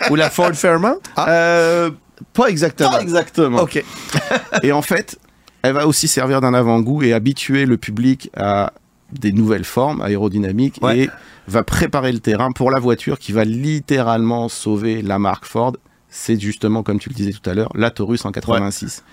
Ou 0.10 0.16
la 0.16 0.30
Ford 0.30 0.54
Fairmont? 0.54 1.00
Euh, 1.18 1.90
Pas 2.34 2.48
exactement. 2.50 2.92
pas 2.92 3.02
exactement. 3.02 3.62
OK. 3.62 3.84
Et 4.64 4.72
en 4.72 4.82
fait, 4.82 5.18
elle 5.64 5.74
va 5.74 5.88
aussi 5.88 6.08
servir 6.08 6.42
d'un 6.42 6.54
avant-goût 6.54 7.02
et 7.04 7.14
habituer 7.14 7.66
le 7.66 7.78
public 7.78 8.30
à 8.36 8.74
des 9.12 9.32
nouvelles 9.32 9.66
formes 9.66 10.02
aérodynamiques 10.02 10.80
Ouais. 10.82 11.00
et 11.00 11.10
va 11.48 11.64
préparer 11.64 12.12
le 12.12 12.20
terrain 12.20 12.52
pour 12.52 12.72
la 12.72 12.80
voiture 12.80 13.20
qui 13.20 13.32
va 13.32 13.44
littéralement 13.46 14.48
sauver 14.50 15.02
la 15.02 15.20
marque 15.20 15.46
Ford. 15.46 15.74
c'est 16.14 16.40
justement, 16.40 16.84
comme 16.84 17.00
tu 17.00 17.08
le 17.10 17.16
disais 17.16 17.32
tout 17.32 17.50
à 17.50 17.54
l'heure, 17.54 17.72
la 17.74 17.90
Taurus 17.90 18.26
en 18.26 18.32
86. 18.32 19.04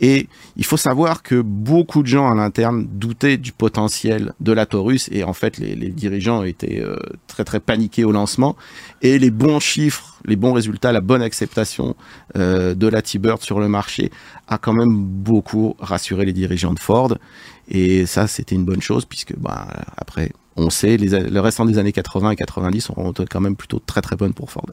Et 0.00 0.28
il 0.56 0.64
faut 0.64 0.76
savoir 0.76 1.22
que 1.22 1.40
beaucoup 1.40 2.02
de 2.02 2.08
gens 2.08 2.30
à 2.30 2.34
l'interne 2.34 2.86
doutaient 2.90 3.36
du 3.36 3.52
potentiel 3.52 4.32
de 4.40 4.52
la 4.52 4.66
Taurus 4.66 5.08
et 5.12 5.24
en 5.24 5.32
fait 5.32 5.58
les, 5.58 5.74
dirigeants 5.90 6.42
étaient 6.42 6.80
euh, 6.80 6.96
très 7.26 7.44
très 7.44 7.60
paniqués 7.60 8.04
au 8.04 8.12
lancement. 8.12 8.56
Et 9.02 9.18
les 9.18 9.30
bons 9.30 9.60
chiffres, 9.60 10.20
les 10.24 10.36
bons 10.36 10.52
résultats, 10.52 10.92
la 10.92 11.00
bonne 11.00 11.22
acceptation 11.22 11.94
euh, 12.36 12.74
de 12.74 12.86
la 12.88 13.02
T-Bird 13.02 13.42
sur 13.42 13.60
le 13.60 13.68
marché 13.68 14.10
a 14.48 14.58
quand 14.58 14.72
même 14.72 14.94
beaucoup 14.94 15.76
rassuré 15.78 16.24
les 16.24 16.32
dirigeants 16.32 16.74
de 16.74 16.80
Ford. 16.80 17.16
Et 17.68 18.06
ça 18.06 18.26
c'était 18.26 18.54
une 18.54 18.64
bonne 18.64 18.82
chose 18.82 19.04
puisque 19.04 19.36
bah, 19.36 19.66
après 19.96 20.32
on 20.56 20.70
sait, 20.70 20.96
le 20.96 21.40
restant 21.40 21.64
des 21.64 21.78
années 21.78 21.92
80 21.92 22.30
et 22.30 22.36
90 22.36 22.80
seront 22.80 23.12
quand 23.28 23.40
même 23.40 23.56
plutôt 23.56 23.80
très 23.84 24.00
très 24.00 24.14
bonnes 24.16 24.34
pour 24.34 24.50
Ford. 24.50 24.66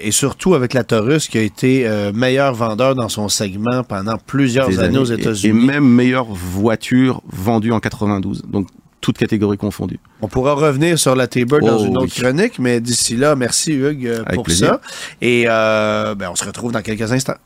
Et 0.00 0.10
surtout 0.12 0.54
avec 0.54 0.72
la 0.72 0.84
Taurus 0.84 1.28
qui 1.28 1.38
a 1.38 1.42
été 1.42 1.86
euh, 1.86 2.12
meilleur 2.12 2.54
vendeur 2.54 2.94
dans 2.94 3.08
son 3.08 3.28
segment 3.28 3.82
pendant 3.82 4.18
plusieurs 4.18 4.65
Des 4.68 4.80
années, 4.80 4.98
aux 4.98 5.04
et- 5.04 5.14
États-Unis. 5.14 5.48
Et 5.62 5.66
même 5.66 5.84
meilleure 5.88 6.26
voiture 6.26 7.22
vendue 7.28 7.72
en 7.72 7.80
92. 7.80 8.42
Donc 8.48 8.68
toutes 9.00 9.18
catégories 9.18 9.58
confondues. 9.58 10.00
On 10.20 10.26
pourra 10.26 10.54
revenir 10.54 10.98
sur 10.98 11.14
la 11.14 11.26
T-Bird 11.28 11.62
dans 11.64 11.78
Oh, 11.80 11.84
une 11.84 11.96
autre 11.98 12.06
oui. 12.16 12.22
chronique, 12.22 12.58
mais 12.58 12.80
d'ici 12.80 13.14
là, 13.16 13.36
merci 13.36 13.72
Hugues 13.74 14.06
euh, 14.06 14.22
Avec 14.22 14.34
pour 14.34 14.44
plaisir. 14.44 14.66
ça. 14.68 14.80
Et 15.20 15.44
euh, 15.48 16.14
ben, 16.16 16.30
on 16.32 16.34
se 16.34 16.44
retrouve 16.44 16.72
dans 16.72 16.82
quelques 16.82 17.12
instants. 17.12 17.36